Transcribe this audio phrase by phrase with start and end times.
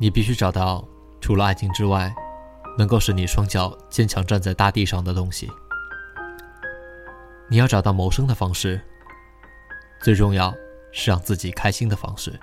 [0.00, 0.86] 你必须找到
[1.20, 2.14] 除了爱情之外，
[2.78, 5.50] 能够使你双脚坚强站在大地上的东西。
[7.48, 8.80] 你要找到谋生的方式，
[10.00, 10.54] 最重要
[10.92, 12.38] 是让自己开心的方式。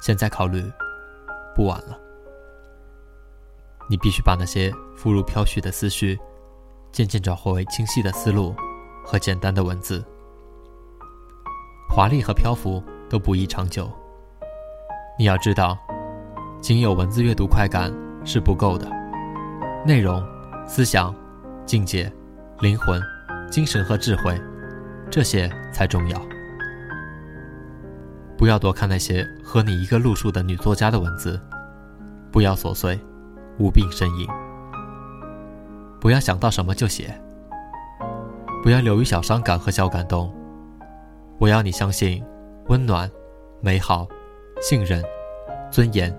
[0.00, 0.64] 现在考虑，
[1.54, 1.98] 不晚了。
[3.90, 6.18] 你必须把那些浮如飘絮的思绪，
[6.92, 8.54] 渐渐转化为清晰的思路
[9.04, 10.02] 和简单的文字。
[11.90, 13.90] 华丽和漂浮都不易长久。
[15.18, 15.76] 你要知道，
[16.60, 17.92] 仅有文字阅读快感
[18.24, 18.88] 是不够的，
[19.86, 20.22] 内容、
[20.66, 21.14] 思想、
[21.64, 22.12] 境界、
[22.60, 23.00] 灵魂、
[23.50, 24.40] 精神和智慧，
[25.10, 26.20] 这些才重要。
[28.36, 31.40] 不要多看那些和你一个路数的女作家的文字，
[32.30, 32.98] 不要琐碎。
[33.60, 34.28] 无病呻吟，
[36.00, 37.12] 不要想到什么就写，
[38.62, 40.32] 不要流于小伤感和小感动。
[41.38, 42.24] 我要你相信
[42.68, 43.10] 温暖、
[43.60, 44.06] 美好、
[44.60, 45.02] 信任、
[45.72, 46.16] 尊严、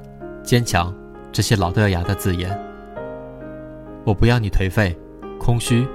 [0.50, 0.92] 坚强
[1.32, 2.50] 这些老掉牙的字眼。
[4.04, 4.98] 我不要你颓废、
[5.40, 5.88] 空虚、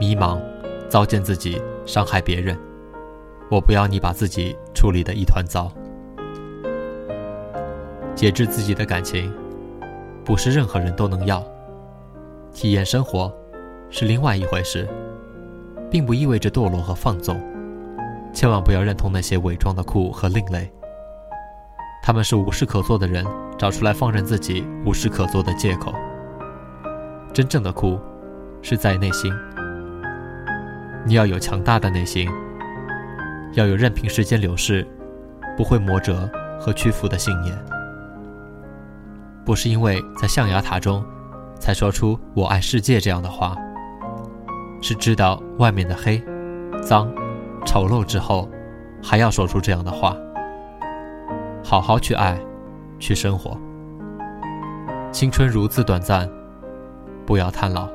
[0.00, 0.40] 迷茫、
[0.88, 2.58] 糟践自己、伤害别人。
[3.50, 5.70] 我不要你把自己处理得一团糟，
[8.14, 9.30] 节制自己的感情。
[10.24, 11.46] 不是任何人都能要，
[12.54, 13.30] 体验生活
[13.90, 14.88] 是另外一回事，
[15.90, 17.38] 并不意味着堕落和放纵。
[18.32, 20.72] 千万不要认同那些伪装的酷和另类，
[22.08, 23.22] 他们是无事可做的人
[23.58, 25.92] 找出来放任自己无事可做的借口。
[27.34, 28.00] 真正的酷
[28.62, 29.30] 是在内心，
[31.04, 32.26] 你要有强大的内心，
[33.52, 34.88] 要有任凭时间流逝
[35.54, 36.26] 不会磨折
[36.58, 37.54] 和屈服的信念。
[39.44, 41.04] 不是因为在象牙塔中，
[41.60, 43.54] 才说出“我爱世界”这样的话，
[44.80, 46.24] 是知道外面的黑、
[46.82, 47.12] 脏、
[47.66, 48.48] 丑陋之后，
[49.02, 50.16] 还要说出这样的话。
[51.68, 52.40] 好好去爱，
[52.98, 53.54] 去生活。
[55.12, 56.26] 青春如此短暂，
[57.26, 57.86] 不要贪老。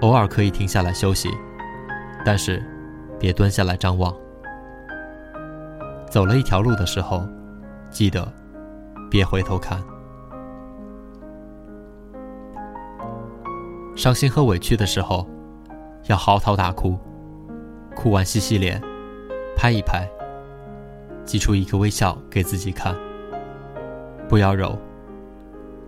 [0.00, 1.30] 偶尔可以停下来休息，
[2.24, 2.60] 但是
[3.20, 4.12] 别蹲下来张望。
[6.10, 7.22] 走了一条路的时候，
[7.88, 8.26] 记得。
[9.08, 9.80] 别回头看，
[13.94, 15.24] 伤心和委屈的时候，
[16.08, 16.98] 要嚎啕大哭，
[17.94, 18.82] 哭完洗洗脸，
[19.56, 20.10] 拍一拍，
[21.26, 22.94] 挤出一个微笑给自己看。
[24.28, 24.78] 不要揉，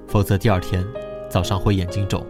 [0.06, 0.84] 否则第二天
[1.30, 2.26] 早上会眼睛肿。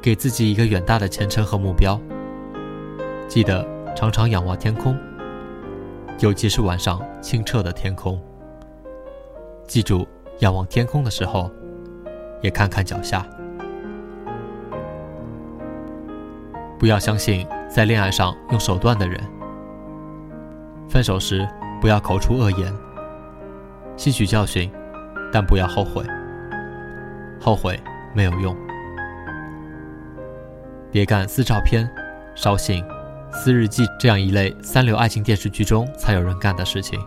[0.00, 2.00] 给自己一个远大的前程和目标，
[3.26, 4.96] 记得常常仰望天空，
[6.20, 8.18] 尤其是晚上清澈的天空。
[9.66, 10.06] 记住，
[10.38, 11.50] 仰望天空的时候，
[12.40, 13.26] 也看看脚下。
[16.78, 19.20] 不要相信在恋爱上用手段的人。
[20.90, 21.48] 分手时
[21.80, 22.74] 不要口出恶言。
[23.96, 24.70] 吸取教训，
[25.32, 26.04] 但不要后悔。
[27.40, 27.78] 后悔
[28.14, 28.54] 没有用。
[30.90, 31.88] 别干撕照片、
[32.34, 32.84] 烧信、
[33.32, 36.98] 撕日记这样一类三流爱情电视剧中才有人干的事情。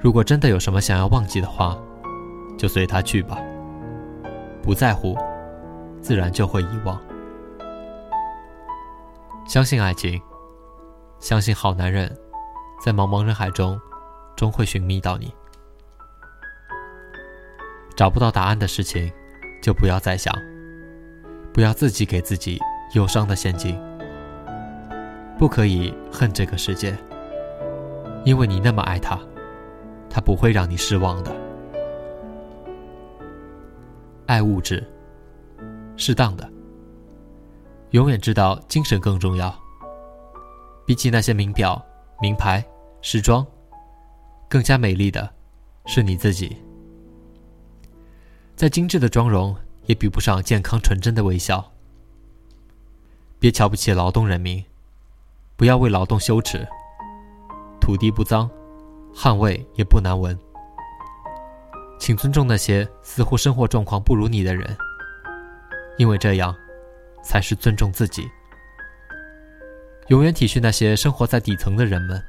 [0.00, 1.78] 如果真的有什么想要忘记的话，
[2.58, 3.38] 就随他去吧。
[4.60, 5.16] 不在乎，
[6.00, 7.00] 自然就会遗忘。
[9.46, 10.20] 相信爱情，
[11.20, 12.10] 相信好男人，
[12.84, 13.80] 在茫茫人海中，
[14.34, 15.32] 终会寻觅到你。
[17.94, 19.12] 找不到答案的事情，
[19.62, 20.34] 就不要再想，
[21.52, 22.58] 不要自己给自己
[22.94, 23.80] 忧伤的陷阱。
[25.38, 26.96] 不可以恨这个世界，
[28.24, 29.16] 因为你那么爱他。
[30.10, 31.34] 他不会让你失望的。
[34.26, 34.86] 爱物质，
[35.96, 36.46] 适当的。
[37.92, 39.54] 永远知道精神更重要。
[40.84, 41.82] 比起那些名表、
[42.20, 42.62] 名牌、
[43.02, 43.46] 时装，
[44.48, 45.28] 更加美丽的，
[45.86, 46.56] 是你自己。
[48.56, 49.54] 再精致的妆容，
[49.86, 51.72] 也比不上健康纯真的微笑。
[53.38, 54.64] 别瞧不起劳动人民，
[55.56, 56.66] 不要为劳动羞耻。
[57.80, 58.48] 土地不脏。
[59.14, 60.34] 汗味也不难闻，
[62.00, 64.74] 请尊重那些似乎生活状况不如你的人，
[65.98, 66.56] 因为这样，
[67.22, 68.26] 才是尊重自己。
[70.08, 72.24] 永远体恤那些生活在底层的人们，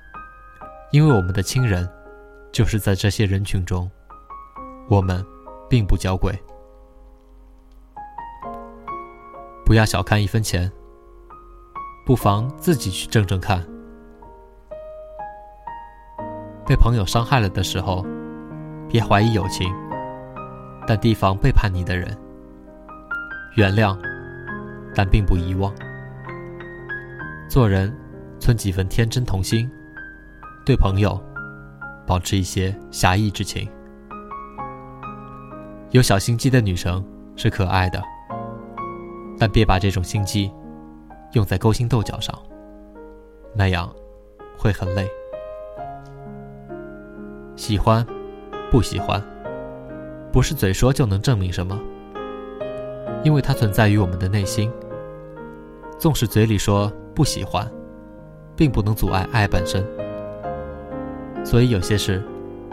[0.93, 1.89] 因为我们的亲人，
[2.51, 3.89] 就是在这些人群中。
[4.87, 5.25] 我们，
[5.67, 6.31] 并不娇贵。
[9.65, 10.71] 不要小看一分钱，
[12.05, 13.65] 不妨自己去挣挣看。
[16.63, 18.05] 被朋友伤害了的时候，
[18.87, 19.73] 别怀疑友情，
[20.85, 22.15] 但提防背叛你的人。
[23.55, 23.97] 原谅，
[24.93, 25.73] 但并不遗忘。
[27.49, 27.91] 做人，
[28.39, 29.67] 存几分天真童心，
[30.65, 31.21] 对朋友，
[32.07, 33.67] 保持一些侠义之情。
[35.91, 37.03] 有小心机的女生
[37.35, 38.01] 是可爱的，
[39.37, 40.49] 但别把这种心机
[41.33, 42.33] 用在勾心斗角上，
[43.53, 43.93] 那样
[44.57, 45.05] 会很累。
[47.57, 48.05] 喜欢，
[48.71, 49.21] 不喜欢，
[50.31, 51.77] 不是嘴说就能证明什么，
[53.21, 54.71] 因为它存在于我们的内心。
[55.99, 57.69] 纵使嘴里说不喜欢，
[58.55, 59.85] 并不能阻碍爱本身。
[61.43, 62.23] 所以有些事，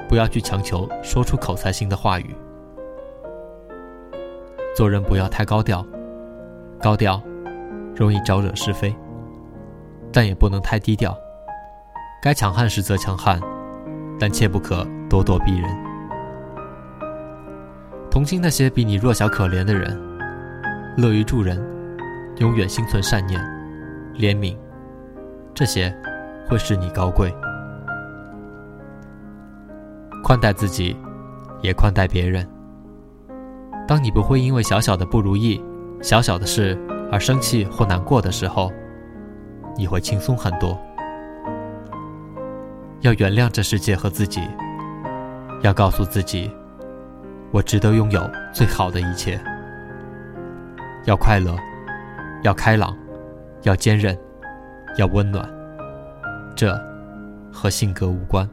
[0.09, 2.35] 不要去强求说出口才行的话语。
[4.77, 5.85] 做人不要太高调，
[6.81, 7.21] 高调
[7.95, 8.95] 容易招惹是非，
[10.13, 11.17] 但也不能太低调。
[12.23, 13.41] 该强悍时则强悍，
[14.19, 15.69] 但切不可咄咄逼人。
[18.11, 19.99] 同情那些比你弱小可怜的人，
[20.97, 21.61] 乐于助人，
[22.39, 23.41] 永远心存善念、
[24.15, 24.57] 怜悯，
[25.55, 25.95] 这些
[26.49, 27.35] 会使你高贵。
[30.23, 30.97] 宽待自己，
[31.63, 32.47] 也宽待别人。
[33.89, 35.63] 当你不会因为小小的不如意、
[36.01, 36.79] 小小的事
[37.11, 38.71] 而生气或难过的时候，
[39.77, 40.79] 你会轻松很多。
[43.01, 44.43] 要原谅这世界和自己，
[45.63, 46.51] 要告诉自己，
[47.51, 49.41] 我值得拥有最好的一切。
[51.07, 51.57] 要快乐，
[52.43, 52.95] 要开朗，
[53.63, 54.17] 要坚韧，
[54.99, 55.49] 要温暖。
[56.55, 56.79] 这
[57.51, 58.47] 和性格无关。